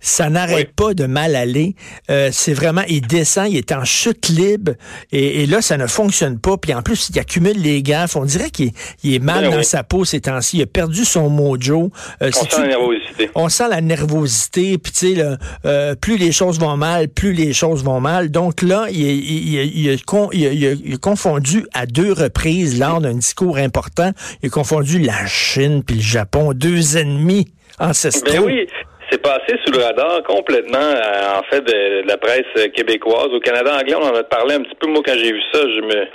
ça 0.07 0.29
n'arrête 0.29 0.73
pas 0.73 0.93
de 0.93 1.05
mal 1.05 1.35
aller. 1.35 1.75
Euh, 2.09 2.29
c'est 2.31 2.53
vraiment, 2.53 2.83
il 2.87 3.01
descend, 3.01 3.47
il 3.49 3.57
est 3.57 3.71
en 3.71 3.83
chute 3.83 4.29
libre, 4.29 4.73
et, 5.11 5.45
là, 5.45 5.61
ça 5.61 5.77
ne 5.77 5.87
fonctionne 5.87 6.39
pas. 6.39 6.57
Puis 6.57 6.73
en 6.73 6.81
plus, 6.81 7.09
il 7.09 7.19
accumule 7.19 7.61
les 7.61 7.83
gaffes. 7.83 8.15
On 8.15 8.25
dirait 8.25 8.49
qu'il 8.49 8.71
est 9.03 9.19
mal 9.19 9.43
ben 9.43 9.57
dans 9.57 9.63
sa 9.63 9.83
peau 9.83 10.05
ces 10.05 10.21
temps-ci. 10.21 10.57
Il 10.57 10.63
a 10.63 10.65
perdu 10.65 11.05
son 11.05 11.29
mojo. 11.29 11.91
Euh, 12.21 12.31
on 12.33 12.49
sent 12.49 12.61
la 12.61 12.67
nervosité. 12.67 13.29
On 13.35 13.49
sent 13.49 13.69
la 13.69 13.81
nervosité. 13.81 14.77
Puis 14.77 14.91
tu 14.91 15.15
sais, 15.15 15.23
euh, 15.65 15.95
plus 15.95 16.17
les 16.17 16.31
choses 16.31 16.59
vont 16.59 16.77
mal, 16.77 17.09
plus 17.09 17.33
les 17.33 17.53
choses 17.53 17.83
vont 17.83 17.99
mal. 17.99 18.29
Donc 18.29 18.61
là, 18.61 18.87
il, 18.89 19.01
il, 19.01 19.89
a, 19.89 20.97
confondu 20.97 21.65
à 21.73 21.85
deux 21.85 22.13
reprises 22.13 22.79
lors 22.79 23.01
d'un 23.01 23.15
discours 23.15 23.57
important. 23.57 24.11
Il 24.41 24.47
a 24.47 24.49
confondu 24.49 24.99
la 24.99 25.25
Chine 25.25 25.83
puis 25.83 25.97
le 25.97 26.01
Japon, 26.01 26.53
deux 26.53 26.97
ennemis 26.97 27.47
ancestraux. 27.79 28.31
Ben 28.31 28.43
oui. 28.43 28.67
C'est 29.09 29.21
passé 29.21 29.55
sous 29.65 29.71
le 29.71 29.79
radar 29.83 30.21
complètement, 30.23 30.77
euh, 30.79 31.39
en 31.39 31.43
fait, 31.43 31.61
de, 31.61 32.07
la 32.07 32.17
presse 32.17 32.69
québécoise. 32.73 33.29
Au 33.33 33.39
Canada 33.39 33.77
anglais, 33.79 33.95
on 33.95 34.03
en 34.03 34.15
a 34.15 34.23
parlé 34.23 34.55
un 34.55 34.61
petit 34.61 34.75
peu. 34.75 34.87
Moi, 34.87 35.01
quand 35.05 35.15
j'ai 35.15 35.31
vu 35.31 35.41
ça, 35.53 35.61
je 35.61 35.81
me 35.81 36.07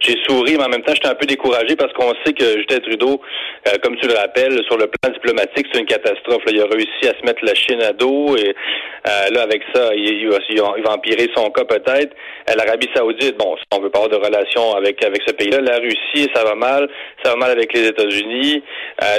j'ai 0.00 0.16
souri, 0.26 0.56
mais 0.56 0.64
en 0.64 0.68
même 0.68 0.82
temps, 0.82 0.92
j'étais 0.94 1.08
un 1.08 1.14
peu 1.14 1.26
découragé 1.26 1.74
parce 1.76 1.92
qu'on 1.94 2.12
sait 2.24 2.32
que 2.34 2.44
Justin 2.58 2.80
Trudeau, 2.80 3.20
euh, 3.66 3.72
comme 3.82 3.96
tu 3.96 4.06
le 4.06 4.14
rappelles, 4.14 4.62
sur 4.66 4.76
le 4.76 4.88
plan 4.88 5.12
diplomatique, 5.12 5.66
c'est 5.72 5.80
une 5.80 5.86
catastrophe. 5.86 6.42
Il 6.48 6.60
a 6.60 6.66
réussi 6.66 7.08
à 7.08 7.18
se 7.18 7.24
mettre 7.24 7.44
la 7.44 7.54
Chine 7.54 7.80
à 7.80 7.92
dos 7.92 8.36
et 8.36 8.54
euh, 9.06 9.30
là, 9.30 9.42
avec 9.42 9.62
ça, 9.74 9.90
il, 9.94 10.28
va, 10.28 10.92
empirer 10.92 11.28
son 11.34 11.50
cas 11.50 11.64
peut-être. 11.64 12.14
Euh, 12.50 12.54
L'Arabie 12.56 12.88
Saoudite, 12.94 13.36
bon, 13.38 13.56
on 13.72 13.80
veut 13.80 13.90
pas 13.90 14.04
avoir 14.04 14.20
de 14.20 14.24
relations 14.24 14.74
avec 14.74 15.02
avec 15.04 15.22
ce 15.26 15.32
pays-là. 15.32 15.60
La 15.60 15.78
Russie, 15.78 16.28
ça 16.34 16.44
va 16.44 16.54
mal. 16.54 16.88
Ça 17.22 17.30
va 17.30 17.36
mal 17.36 17.50
avec 17.50 17.72
les 17.72 17.88
États-Unis. 17.88 18.62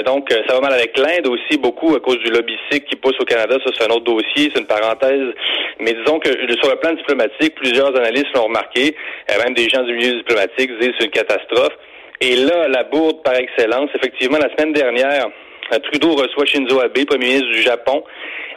donc, 0.04 0.30
ça 0.30 0.54
va 0.54 0.60
mal 0.60 0.72
avec 0.72 0.96
l'Inde 0.96 1.26
aussi, 1.26 1.58
beaucoup 1.58 1.94
à 1.94 2.00
cause 2.00 2.18
du 2.18 2.30
lobby 2.30 2.56
qui 2.70 2.96
pousse 2.96 3.18
au 3.20 3.24
Canada. 3.24 3.56
Ça, 3.64 3.70
c'est 3.74 3.84
un 3.84 3.94
autre 3.94 4.04
dossier, 4.04 4.50
c'est 4.52 4.60
une 4.60 4.66
parenthèse. 4.66 5.34
Mais 5.80 5.92
disons 5.92 6.18
que 6.18 6.28
sur 6.28 6.70
le 6.70 6.76
plan 6.76 6.92
diplomatique, 6.92 7.54
plusieurs 7.56 7.94
analystes 7.96 8.34
l'ont 8.34 8.44
remarqué, 8.44 8.94
même 9.44 9.54
des 9.54 9.68
gens 9.68 9.82
du 9.82 9.94
milieu 9.94 10.16
diplomatique 10.18 10.70
c'est 10.80 11.04
une 11.04 11.10
catastrophe. 11.10 11.72
Et 12.20 12.36
là, 12.36 12.68
la 12.68 12.84
bourde 12.84 13.22
par 13.22 13.34
excellence, 13.36 13.90
effectivement, 13.94 14.38
la 14.38 14.50
semaine 14.56 14.72
dernière, 14.72 15.28
Trudeau 15.84 16.14
reçoit 16.14 16.46
Shinzo 16.46 16.80
Abe, 16.80 17.04
premier 17.06 17.26
ministre 17.26 17.50
du 17.50 17.62
Japon, 17.62 18.02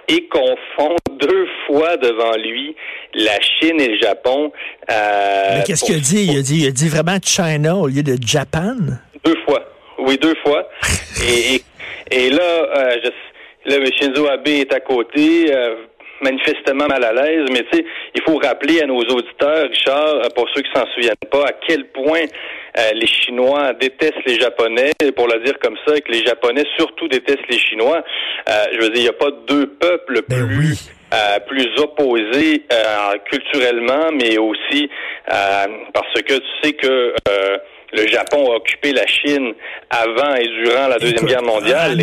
et 0.07 0.27
confond 0.27 0.95
deux 1.19 1.47
fois 1.65 1.97
devant 1.97 2.35
lui 2.37 2.75
la 3.13 3.39
Chine 3.41 3.79
et 3.79 3.89
le 3.89 3.99
Japon. 3.99 4.51
Euh, 4.89 5.57
Mais 5.57 5.63
qu'est-ce 5.63 5.85
qu'il 5.85 5.95
a 5.95 5.99
dit? 5.99 6.25
Il 6.31 6.37
a 6.37 6.41
dit? 6.41 6.61
Il 6.63 6.67
a 6.67 6.71
dit 6.71 6.89
vraiment 6.89 7.17
China 7.23 7.75
au 7.75 7.87
lieu 7.87 8.03
de 8.03 8.15
Japan? 8.25 8.75
Deux 9.23 9.37
fois. 9.45 9.63
Oui, 9.99 10.17
deux 10.17 10.35
fois. 10.43 10.67
et, 11.27 11.61
et, 12.11 12.29
là, 12.29 12.41
euh, 12.41 12.97
je, 13.03 13.69
là, 13.69 13.85
Shinzo 13.97 14.27
Abe 14.27 14.47
est 14.47 14.73
à 14.73 14.79
côté. 14.79 15.53
Euh, 15.53 15.75
manifestement 16.21 16.87
mal 16.87 17.03
à 17.03 17.13
l'aise, 17.13 17.47
mais 17.51 17.63
tu 17.71 17.77
sais, 17.77 17.85
il 18.13 18.21
faut 18.21 18.37
rappeler 18.37 18.81
à 18.81 18.85
nos 18.85 18.99
auditeurs, 18.99 19.67
Richard, 19.69 20.21
pour 20.35 20.47
ceux 20.53 20.61
qui 20.61 20.69
s'en 20.71 20.85
souviennent 20.93 21.15
pas, 21.31 21.47
à 21.47 21.51
quel 21.67 21.85
point 21.87 22.25
euh, 22.77 22.91
les 22.93 23.07
Chinois 23.07 23.73
détestent 23.73 24.25
les 24.25 24.39
Japonais, 24.39 24.91
pour 25.15 25.27
le 25.27 25.43
dire 25.43 25.57
comme 25.59 25.77
ça, 25.85 25.95
et 25.95 26.01
que 26.01 26.11
les 26.11 26.25
Japonais 26.25 26.63
surtout 26.77 27.07
détestent 27.07 27.47
les 27.49 27.57
Chinois. 27.57 28.03
Euh, 28.49 28.65
je 28.73 28.81
veux 28.81 28.89
dire, 28.89 28.97
il 28.97 29.03
n'y 29.03 29.09
a 29.09 29.13
pas 29.13 29.31
deux 29.47 29.67
peuples 29.67 30.21
ben 30.27 30.47
plus 30.47 30.91
plus 31.45 31.67
opposés 31.77 32.63
culturellement, 33.29 34.11
mais 34.13 34.37
aussi 34.37 34.89
parce 35.27 36.21
que 36.25 36.35
tu 36.35 36.47
sais 36.63 36.73
que 36.73 37.13
le 37.93 38.07
Japon 38.07 38.51
a 38.51 38.55
occupé 38.55 38.93
la 38.93 39.05
Chine 39.05 39.53
avant 39.89 40.35
et 40.35 40.47
durant 40.63 40.87
la 40.87 40.97
Deuxième 40.97 41.25
Guerre 41.25 41.43
mondiale. 41.43 41.97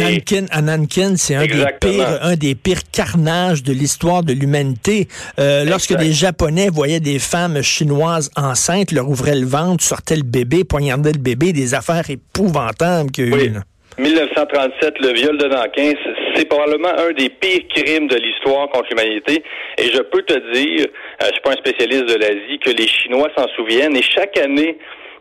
À 0.50 0.62
Nankin, 0.62 1.16
c'est 1.16 1.34
un 1.34 1.46
des 1.46 1.64
pires, 1.80 2.18
un 2.22 2.36
des 2.36 2.54
pires 2.54 2.82
carnages 2.92 3.62
de 3.62 3.72
l'histoire 3.72 4.22
de 4.22 4.32
l'humanité. 4.32 5.08
Euh, 5.38 5.64
lorsque 5.64 5.94
des 5.94 6.12
Japonais 6.12 6.68
voyaient 6.68 7.00
des 7.00 7.18
femmes 7.18 7.62
chinoises 7.62 8.30
enceintes, 8.36 8.92
leur 8.92 9.08
ouvraient 9.08 9.38
le 9.38 9.46
ventre, 9.46 9.82
sortaient 9.82 10.16
le 10.16 10.22
bébé, 10.22 10.64
poignardaient 10.64 11.12
le 11.12 11.18
bébé, 11.18 11.52
des 11.52 11.74
affaires 11.74 12.08
épouvantables 12.08 13.10
qu'il 13.10 13.28
y 13.28 13.34
a 13.34 13.44
eu. 13.44 13.52
1937, 13.98 14.94
le 15.00 15.12
viol 15.12 15.38
de 15.38 15.46
Nankin, 15.46 15.92
c'est 16.34 16.48
probablement 16.48 16.90
un 16.96 17.10
des 17.12 17.30
pires 17.30 17.66
crimes 17.74 18.06
de 18.06 18.14
l'histoire 18.16 18.68
contre 18.68 18.86
l'humanité. 18.90 19.42
Et 19.76 19.90
je 19.90 20.00
peux 20.02 20.22
te 20.22 20.34
dire, 20.52 20.86
euh, 20.86 21.26
je 21.26 21.32
suis 21.32 21.40
pas 21.42 21.50
un 21.50 21.56
spécialiste 21.56 22.04
de 22.04 22.14
l'Asie, 22.14 22.60
que 22.60 22.70
les 22.70 22.86
Chinois 22.86 23.28
s'en 23.36 23.48
souviennent. 23.56 23.96
Et 23.96 24.02
chaque 24.02 24.36
année, 24.38 24.78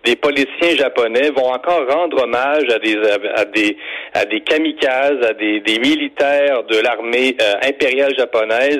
des 0.07 0.15
policiers 0.15 0.77
japonais 0.77 1.31
vont 1.35 1.51
encore 1.51 1.85
rendre 1.89 2.23
hommage 2.23 2.63
à 2.73 2.79
des 2.79 2.95
à 3.35 3.43
des 3.43 3.77
à 4.13 4.23
des 4.23 4.39
kamikazes, 4.39 5.21
à 5.21 5.33
des, 5.33 5.59
des 5.59 5.79
militaires 5.79 6.63
de 6.63 6.77
l'armée 6.79 7.35
euh, 7.41 7.55
impériale 7.67 8.13
japonaise 8.17 8.79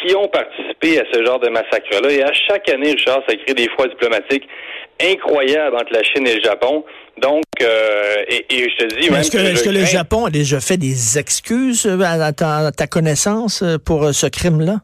qui 0.00 0.14
ont 0.14 0.28
participé 0.28 1.00
à 1.00 1.04
ce 1.12 1.24
genre 1.24 1.40
de 1.40 1.48
massacre-là. 1.48 2.10
Et 2.12 2.22
à 2.22 2.32
chaque 2.32 2.68
année, 2.68 2.92
Richard, 2.92 3.22
ça 3.28 3.34
crée 3.34 3.54
des 3.54 3.68
fois 3.70 3.88
diplomatiques 3.88 4.46
incroyables 5.02 5.74
entre 5.74 5.92
la 5.92 6.04
Chine 6.04 6.26
et 6.28 6.36
le 6.36 6.42
Japon. 6.42 6.84
Donc, 7.20 7.44
euh, 7.60 8.24
et, 8.28 8.44
je 8.70 8.76
te 8.76 9.00
dis... 9.00 9.06
Est-ce 9.08 9.64
que, 9.64 9.70
le 9.70 9.84
Japon 9.84 10.26
a 10.26 10.30
déjà 10.30 10.60
fait 10.60 10.76
des 10.76 11.18
excuses 11.18 11.86
euh, 11.86 11.98
à 12.00 12.32
ta 12.32 12.86
connaissance 12.86 13.64
pour 13.84 14.14
ce 14.14 14.28
crime-là? 14.28 14.76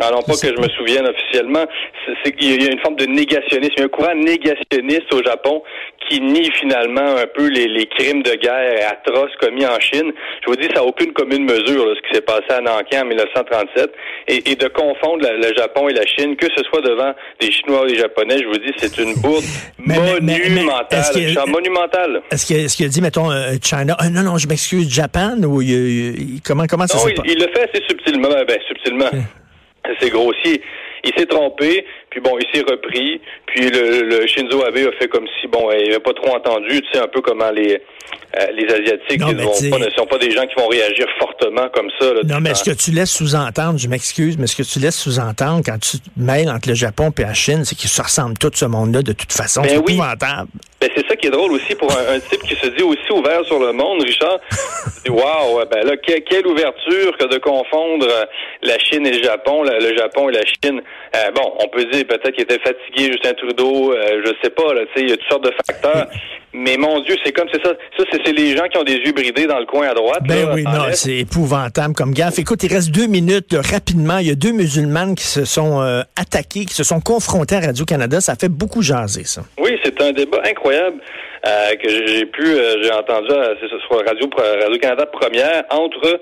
Non, 0.00 0.22
pas 0.22 0.32
que 0.32 0.48
je 0.48 0.60
me 0.60 0.68
souvienne 0.70 1.06
officiellement. 1.06 1.64
C'est 2.24 2.32
qu'il 2.32 2.62
y 2.62 2.66
a 2.66 2.70
une 2.72 2.80
forme 2.80 2.96
de 2.96 3.06
négationnisme, 3.06 3.74
il 3.76 3.80
y 3.80 3.82
a 3.82 3.84
un 3.84 3.88
courant 3.88 4.14
négationniste 4.14 5.12
au 5.12 5.22
Japon 5.22 5.62
qui 6.08 6.20
nie 6.20 6.50
finalement 6.52 7.16
un 7.16 7.26
peu 7.26 7.48
les, 7.48 7.68
les 7.68 7.86
crimes 7.86 8.22
de 8.22 8.32
guerre 8.34 8.90
atroces 8.90 9.30
commis 9.40 9.66
en 9.66 9.78
Chine. 9.78 10.12
Je 10.44 10.50
vous 10.50 10.56
dis, 10.56 10.66
ça 10.68 10.80
n'a 10.80 10.84
aucune 10.84 11.12
commune 11.12 11.44
mesure, 11.44 11.94
ce 11.94 12.08
qui 12.08 12.14
s'est 12.14 12.22
passé 12.22 12.50
à 12.50 12.60
Nankin 12.60 13.02
en 13.02 13.06
1937. 13.06 13.92
Et, 14.28 14.50
et 14.50 14.56
de 14.56 14.68
confondre 14.68 15.28
le 15.30 15.54
Japon 15.56 15.88
et 15.88 15.92
la 15.92 16.06
Chine, 16.06 16.36
que 16.36 16.46
ce 16.56 16.64
soit 16.64 16.80
devant 16.80 17.12
des 17.40 17.52
Chinois 17.52 17.84
ou 17.84 17.86
des 17.86 17.96
Japonais, 17.96 18.38
je 18.38 18.46
vous 18.46 18.58
dis, 18.58 18.72
c'est 18.76 18.98
une 18.98 19.14
bourde 19.16 19.44
monumentale. 19.78 21.04
monumentale. 21.46 22.22
Est-ce 22.30 22.46
qu'il 22.46 22.86
est 22.86 22.88
a 22.88 22.88
dit, 22.88 23.02
mettons, 23.02 23.30
euh, 23.30 23.52
China, 23.62 23.96
euh, 24.02 24.08
non, 24.10 24.22
non, 24.22 24.38
je 24.38 24.48
m'excuse, 24.48 24.92
Japan, 24.92 25.36
ou 25.42 25.62
comment, 26.44 26.66
comment 26.66 26.86
ça 26.86 26.98
se 26.98 27.08
passe? 27.10 27.26
Il, 27.26 27.38
le 27.38 27.48
fait 27.52 27.68
assez 27.68 27.84
subtilement, 27.88 28.28
ben, 28.28 28.58
subtilement 28.66 29.10
c'est 30.00 30.10
grossier. 30.10 30.62
il 31.04 31.12
s'est 31.16 31.26
trompé, 31.26 31.84
puis 32.10 32.20
bon, 32.20 32.36
il 32.38 32.46
s'est 32.52 32.64
repris, 32.68 33.20
puis 33.46 33.70
le, 33.70 34.02
le, 34.02 34.26
Shinzo 34.26 34.64
Abe 34.64 34.76
a 34.76 34.92
fait 34.98 35.08
comme 35.08 35.26
si, 35.40 35.46
bon, 35.46 35.70
il 35.72 35.88
n'avait 35.88 36.00
pas 36.00 36.12
trop 36.12 36.34
entendu, 36.34 36.82
tu 36.82 36.92
sais, 36.92 36.98
un 36.98 37.08
peu 37.08 37.20
comment 37.20 37.50
les, 37.50 37.80
euh, 38.38 38.46
les 38.54 38.64
Asiatiques 38.72 39.20
ne 39.20 39.90
sont 39.96 40.06
pas 40.06 40.18
des 40.18 40.30
gens 40.30 40.46
qui 40.46 40.54
vont 40.54 40.68
réagir 40.68 41.06
fortement 41.18 41.68
comme 41.74 41.90
ça. 41.98 42.14
Là, 42.14 42.20
non, 42.24 42.40
mais 42.40 42.54
ce 42.54 42.62
que 42.62 42.76
tu 42.76 42.92
laisses 42.92 43.10
sous-entendre, 43.10 43.78
je 43.78 43.88
m'excuse, 43.88 44.38
mais 44.38 44.46
ce 44.46 44.56
que 44.56 44.62
tu 44.62 44.78
laisses 44.78 44.98
sous-entendre 44.98 45.62
quand 45.64 45.78
tu 45.78 45.98
te 45.98 46.08
mêles 46.16 46.48
entre 46.48 46.68
le 46.68 46.74
Japon 46.74 47.12
et 47.18 47.22
la 47.22 47.34
Chine, 47.34 47.64
c'est 47.64 47.74
qu'ils 47.74 47.90
se 47.90 48.00
ressemblent 48.00 48.38
tout 48.38 48.50
ce 48.54 48.66
monde-là 48.66 49.02
de 49.02 49.12
toute 49.12 49.32
façon. 49.32 49.62
Ben 49.62 49.70
c'est 49.70 49.78
oui. 49.78 49.94
épouvantable. 49.94 50.48
Ben, 50.80 50.88
c'est 50.96 51.06
ça 51.06 51.16
qui 51.16 51.26
est 51.26 51.30
drôle 51.30 51.52
aussi 51.52 51.74
pour 51.74 51.90
un, 51.92 52.18
type 52.20 52.42
qui 52.42 52.54
se 52.54 52.68
dit 52.68 52.82
aussi 52.82 53.12
ouvert 53.12 53.44
sur 53.44 53.58
le 53.58 53.72
monde, 53.72 54.02
Richard. 54.02 54.38
Waouh, 55.08 55.64
ben 55.70 55.84
là, 55.84 55.96
quelle, 55.96 56.46
ouverture 56.46 57.18
que 57.18 57.26
de 57.26 57.38
confondre 57.38 58.06
euh, 58.08 58.24
la 58.62 58.78
Chine 58.78 59.06
et 59.06 59.12
le 59.12 59.22
Japon, 59.22 59.62
le, 59.62 59.96
Japon 59.96 60.30
et 60.30 60.32
la 60.32 60.44
Chine. 60.46 60.80
Euh, 61.16 61.30
bon, 61.32 61.52
on 61.58 61.68
peut 61.68 61.84
dire 61.84 61.99
peut-être 62.04 62.32
qu'il 62.32 62.44
était 62.44 62.58
fatigué, 62.58 63.12
Justin 63.12 63.34
Trudeau, 63.34 63.92
euh, 63.92 64.22
je 64.24 64.32
sais 64.42 64.50
pas, 64.50 64.74
là, 64.74 64.82
tu 64.86 64.92
sais, 64.94 65.04
il 65.04 65.10
y 65.10 65.12
a 65.12 65.16
toutes 65.16 65.28
sortes 65.28 65.44
de 65.44 65.52
facteurs. 65.66 66.06
Mais 66.52 66.76
mon 66.76 67.00
Dieu, 67.00 67.16
c'est 67.24 67.32
comme 67.32 67.48
c'est 67.52 67.64
ça. 67.64 67.72
Ça, 67.96 68.04
c'est 68.24 68.32
les 68.32 68.56
gens 68.56 68.66
qui 68.66 68.76
ont 68.76 68.82
des 68.82 68.96
yeux 68.96 69.12
bridés 69.12 69.46
dans 69.46 69.58
le 69.60 69.66
coin 69.66 69.88
à 69.88 69.94
droite. 69.94 70.22
Ben 70.26 70.48
oui, 70.52 70.64
non, 70.64 70.86
c'est 70.92 71.18
épouvantable 71.18 71.94
comme 71.94 72.12
gaffe. 72.12 72.40
Écoute, 72.40 72.64
il 72.64 72.72
reste 72.72 72.90
deux 72.90 73.06
minutes 73.06 73.54
rapidement. 73.54 74.18
Il 74.18 74.26
y 74.26 74.30
a 74.30 74.34
deux 74.34 74.50
musulmanes 74.50 75.14
qui 75.14 75.24
se 75.24 75.44
sont 75.44 75.80
euh, 75.80 76.02
attaqués, 76.16 76.64
qui 76.64 76.74
se 76.74 76.82
sont 76.82 77.00
confrontés 77.00 77.54
à 77.54 77.60
Radio-Canada. 77.60 78.20
Ça 78.20 78.34
fait 78.34 78.48
beaucoup 78.48 78.82
jaser, 78.82 79.24
ça. 79.24 79.42
Oui, 79.60 79.78
c'est 79.84 80.00
un 80.02 80.10
débat 80.10 80.40
incroyable 80.44 81.00
euh, 81.46 81.76
que 81.76 81.88
j'ai 81.88 82.26
pu, 82.26 82.44
euh, 82.44 82.82
j'ai 82.82 82.92
entendu 82.92 83.28
sur 83.28 84.04
Radio, 84.04 84.28
Radio-Canada 84.60 85.06
première 85.06 85.62
entre 85.70 86.20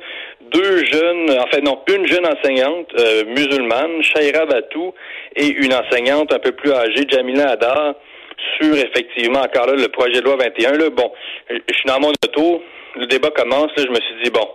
deux 0.52 0.84
jeunes, 0.84 1.38
en 1.38 1.46
fait 1.48 1.60
non, 1.62 1.80
une 1.88 2.06
jeune 2.06 2.26
enseignante 2.26 2.92
musulmane, 3.26 4.02
Shaira 4.02 4.46
Batou, 4.46 4.94
et 5.36 5.46
une 5.46 5.74
enseignante 5.74 6.32
un 6.32 6.38
peu 6.38 6.52
plus 6.52 6.72
âgée, 6.72 7.06
Jamila 7.08 7.50
Adar 7.50 7.94
sur 8.60 8.74
effectivement 8.76 9.40
encore 9.40 9.66
là 9.66 9.74
le 9.74 9.88
projet 9.88 10.20
de 10.20 10.24
loi 10.24 10.36
21. 10.36 10.72
Là, 10.72 10.90
bon, 10.90 11.10
je 11.50 11.74
suis 11.74 11.86
dans 11.86 12.00
mon 12.00 12.10
auto, 12.10 12.62
le 12.96 13.06
débat 13.06 13.30
commence, 13.30 13.70
là, 13.76 13.84
je 13.84 13.90
me 13.90 14.00
suis 14.00 14.24
dit 14.24 14.30
bon, 14.30 14.46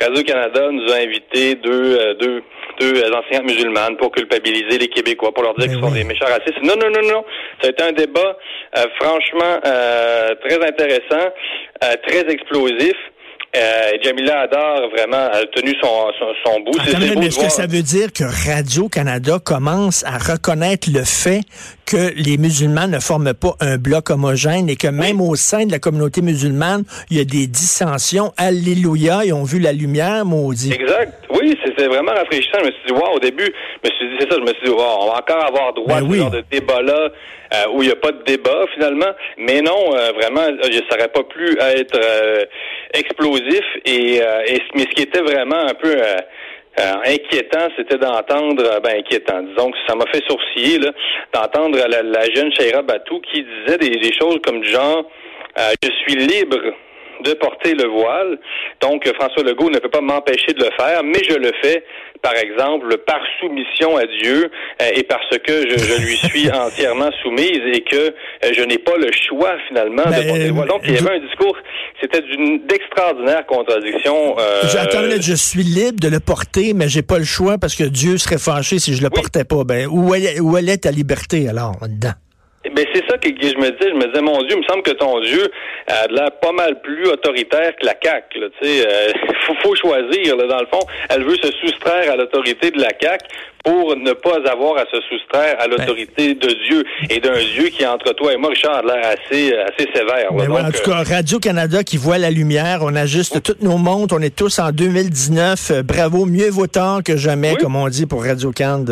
Radio-Canada 0.00 0.70
nous 0.70 0.92
a 0.92 0.96
invité 0.96 1.54
deux, 1.56 1.98
euh, 1.98 2.14
deux, 2.14 2.42
deux 2.80 3.02
enseignantes 3.12 3.50
musulmanes 3.50 3.96
pour 3.96 4.10
culpabiliser 4.10 4.78
les 4.78 4.88
Québécois, 4.88 5.32
pour 5.32 5.42
leur 5.44 5.54
dire 5.54 5.68
qu'ils 5.68 5.80
sont 5.80 5.92
des 5.92 6.04
méchants 6.04 6.26
racistes. 6.26 6.62
Non, 6.62 6.74
non, 6.76 6.90
non, 6.90 7.08
non. 7.08 7.24
Ça 7.60 7.68
a 7.68 7.70
été 7.70 7.82
un 7.82 7.92
débat 7.92 8.36
euh, 8.76 8.84
franchement 9.00 9.60
euh, 9.64 10.34
très 10.46 10.64
intéressant, 10.66 11.32
très 12.06 12.32
explosif. 12.32 12.96
Euh, 13.54 13.90
Jamila 14.02 14.40
Adar 14.40 14.88
vraiment 14.88 15.28
a 15.30 15.44
tenu 15.54 15.74
son, 15.82 16.10
son, 16.42 16.60
bout. 16.60 16.72
mais 17.18 17.26
est-ce 17.26 17.38
que 17.38 17.50
ça 17.50 17.66
veut 17.66 17.82
dire 17.82 18.10
que 18.10 18.24
Radio-Canada 18.24 19.38
commence 19.44 20.04
à 20.04 20.16
reconnaître 20.16 20.88
le 20.90 21.04
fait 21.04 21.42
que 21.86 22.12
les 22.16 22.38
musulmans 22.38 22.88
ne 22.88 22.98
forment 22.98 23.34
pas 23.34 23.54
un 23.60 23.76
bloc 23.76 24.10
homogène 24.10 24.68
et 24.68 24.76
que 24.76 24.88
même 24.88 25.20
au 25.20 25.34
sein 25.36 25.66
de 25.66 25.72
la 25.72 25.78
communauté 25.78 26.22
musulmane, 26.22 26.84
il 27.10 27.18
y 27.18 27.20
a 27.20 27.24
des 27.24 27.46
dissensions. 27.46 28.32
Alléluia, 28.36 29.20
ils 29.24 29.32
ont 29.32 29.44
vu 29.44 29.58
la 29.58 29.72
lumière, 29.72 30.24
maudit. 30.24 30.72
Exact. 30.72 31.12
Oui, 31.30 31.56
c'était 31.64 31.86
vraiment 31.86 32.12
rafraîchissant. 32.12 32.58
Je 32.60 32.66
me 32.66 32.70
suis 32.70 32.86
dit, 32.86 32.92
wow, 32.92 33.16
au 33.16 33.18
début, 33.18 33.52
je 33.82 33.90
me 33.90 33.94
suis 33.94 34.08
dit, 34.08 34.14
c'est 34.20 34.30
ça, 34.30 34.36
je 34.36 34.42
me 34.42 34.54
suis 34.54 34.64
dit, 34.66 34.70
wow, 34.70 34.98
on 35.00 35.06
va 35.06 35.18
encore 35.18 35.44
avoir 35.44 35.72
droit 35.72 36.00
ben 36.00 36.06
à 36.06 36.10
ce 36.10 36.16
genre 36.16 36.30
de 36.30 36.44
débat-là 36.50 37.08
euh, 37.54 37.64
où 37.74 37.82
il 37.82 37.86
n'y 37.86 37.92
a 37.92 37.96
pas 37.96 38.12
de 38.12 38.22
débat 38.24 38.64
finalement. 38.74 39.12
Mais 39.38 39.60
non, 39.60 39.94
euh, 39.94 40.12
vraiment, 40.12 40.44
ça 40.62 40.96
n'aurait 40.96 41.08
pas 41.08 41.24
pu 41.24 41.58
être 41.58 41.98
euh, 42.02 42.44
explosif. 42.94 43.64
Et, 43.84 44.16
et, 44.16 44.62
mais 44.74 44.82
ce 44.82 44.94
qui 44.94 45.02
était 45.02 45.20
vraiment 45.20 45.66
un 45.68 45.74
peu 45.74 45.94
inquiétant, 46.78 47.68
c'était 47.76 47.98
d'entendre, 47.98 48.80
ben 48.82 48.98
inquiétant, 48.98 49.42
disons 49.42 49.70
que 49.70 49.78
ça 49.86 49.94
m'a 49.94 50.06
fait 50.06 50.22
sourciller, 50.28 50.78
là, 50.78 50.90
d'entendre 51.32 51.78
la, 51.78 52.34
jeune 52.34 52.52
Shaira 52.52 52.82
Batou 52.82 53.20
qui 53.20 53.44
disait 53.44 53.78
des, 53.78 53.90
des 53.90 54.12
choses 54.12 54.38
comme 54.44 54.60
du 54.60 54.68
genre, 54.68 55.04
je 55.82 55.90
suis 55.90 56.16
libre 56.16 56.72
de 57.22 57.32
porter 57.34 57.74
le 57.74 57.88
voile. 57.88 58.38
Donc, 58.80 59.06
François 59.14 59.42
Legault 59.42 59.70
ne 59.70 59.78
peut 59.78 59.90
pas 59.90 60.00
m'empêcher 60.00 60.52
de 60.52 60.64
le 60.64 60.70
faire, 60.78 61.02
mais 61.04 61.20
je 61.28 61.36
le 61.36 61.52
fais, 61.62 61.84
par 62.20 62.36
exemple, 62.36 62.96
par 62.98 63.20
soumission 63.40 63.96
à 63.96 64.04
Dieu 64.06 64.50
euh, 64.80 64.90
et 64.94 65.02
parce 65.04 65.38
que 65.38 65.68
je, 65.68 66.02
lui 66.02 66.16
suis 66.16 66.50
entièrement 66.54 67.10
soumise 67.22 67.62
et 67.72 67.80
que 67.82 67.96
euh, 67.96 68.52
je 68.52 68.62
n'ai 68.62 68.78
pas 68.78 68.96
le 68.96 69.10
choix, 69.12 69.56
finalement, 69.68 70.04
de 70.04 70.10
ben, 70.10 70.26
porter 70.26 70.46
le 70.46 70.52
voile. 70.52 70.68
Donc, 70.68 70.82
il 70.84 70.94
y 70.94 70.98
avait 70.98 71.16
un 71.16 71.26
discours, 71.26 71.56
c'était 72.02 72.20
d'une 72.22 72.66
d'extraordinaire 72.66 73.46
contradiction. 73.46 74.36
Euh, 74.38 74.62
je 75.20 75.34
suis 75.34 75.62
libre 75.62 76.00
de 76.00 76.08
le 76.08 76.20
porter, 76.20 76.74
mais 76.74 76.88
j'ai 76.88 77.02
pas 77.02 77.18
le 77.18 77.24
choix 77.24 77.58
parce 77.58 77.76
que 77.76 77.84
Dieu 77.84 78.18
serait 78.18 78.38
fâché 78.38 78.78
si 78.78 78.94
je 78.94 79.02
le 79.02 79.10
portais 79.10 79.44
pas. 79.44 79.64
Ben, 79.64 79.86
où 79.86 80.14
elle, 80.14 80.40
où 80.40 80.56
elle 80.58 80.68
est 80.68 80.78
ta 80.78 80.90
liberté, 80.90 81.48
alors, 81.48 81.76
dedans? 81.82 82.14
Ben 82.74 82.86
c'est 82.94 83.04
ça 83.08 83.18
que, 83.18 83.28
je 83.28 83.58
me 83.58 83.70
disais. 83.70 83.90
Je 83.90 83.94
me 83.94 84.06
disais, 84.06 84.22
mon 84.22 84.38
Dieu, 84.42 84.56
il 84.56 84.58
me 84.58 84.64
semble 84.64 84.82
que 84.82 84.92
ton 84.92 85.20
Dieu 85.20 85.50
a 85.88 86.06
l'air 86.06 86.30
pas 86.40 86.52
mal 86.52 86.80
plus 86.80 87.06
autoritaire 87.08 87.74
que 87.76 87.84
la 87.84 87.94
CAQ. 88.00 88.38
Tu 88.38 88.68
sais, 88.68 88.86
euh, 88.86 89.12
faut, 89.46 89.54
faut 89.62 89.74
choisir. 89.74 90.36
Là, 90.36 90.46
dans 90.46 90.60
le 90.60 90.66
fond, 90.66 90.80
elle 91.10 91.24
veut 91.24 91.36
se 91.36 91.50
soustraire 91.60 92.12
à 92.12 92.16
l'autorité 92.16 92.70
de 92.70 92.80
la 92.80 92.90
CAQ 93.00 93.26
pour 93.62 93.96
ne 93.96 94.12
pas 94.12 94.38
avoir 94.50 94.78
à 94.78 94.84
se 94.90 95.00
soustraire 95.08 95.56
à 95.60 95.66
l'autorité 95.66 96.34
de 96.34 96.48
Dieu 96.68 96.84
et 97.10 97.20
d'un 97.20 97.38
Dieu 97.54 97.68
qui, 97.68 97.86
entre 97.86 98.12
toi 98.14 98.32
et 98.32 98.36
moi, 98.36 98.50
Richard, 98.50 98.78
a 98.78 98.82
l'air 98.82 99.04
assez, 99.06 99.54
assez 99.54 99.88
sévère. 99.94 100.32
Là, 100.32 100.66
en 100.66 100.70
tout 100.70 100.90
cas, 100.90 101.02
Radio-Canada 101.02 101.84
qui 101.84 101.96
voit 101.96 102.18
la 102.18 102.30
lumière, 102.30 102.80
on 102.82 102.94
ajuste 102.94 103.42
toutes 103.42 103.62
nos 103.62 103.78
montres, 103.78 104.14
on 104.18 104.22
est 104.22 104.34
tous 104.34 104.58
en 104.58 104.70
2019. 104.72 105.70
Euh, 105.70 105.82
bravo, 105.82 106.26
mieux 106.26 106.50
vaut 106.50 106.66
tard 106.66 107.02
que 107.04 107.16
jamais, 107.16 107.56
comme 107.56 107.76
on 107.76 107.88
dit 107.88 108.06
pour 108.06 108.24
Radio-Can. 108.24 108.84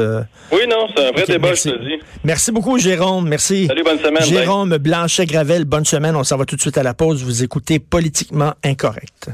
Oui, 0.52 0.60
non, 0.68 0.86
c'est 0.94 1.08
un 1.08 1.12
vrai 1.12 1.24
débat, 1.26 1.54
je 1.54 1.62
te 1.70 1.84
dis. 1.84 1.98
Merci 2.24 2.52
beaucoup, 2.52 2.78
Jérôme. 2.78 3.28
Merci. 3.28 3.66
Salut, 3.66 3.82
bonne 3.82 3.98
semaine. 3.98 4.22
Jérôme 4.22 4.76
Blanchet-Gravel, 4.78 5.64
bonne 5.64 5.84
semaine. 5.84 6.16
On 6.16 6.24
s'en 6.24 6.36
va 6.36 6.44
tout 6.44 6.56
de 6.56 6.60
suite 6.60 6.78
à 6.78 6.82
la 6.82 6.94
pause. 6.94 7.22
Vous 7.24 7.42
écoutez 7.42 7.78
Politiquement 7.78 8.52
Incorrect. 8.64 9.30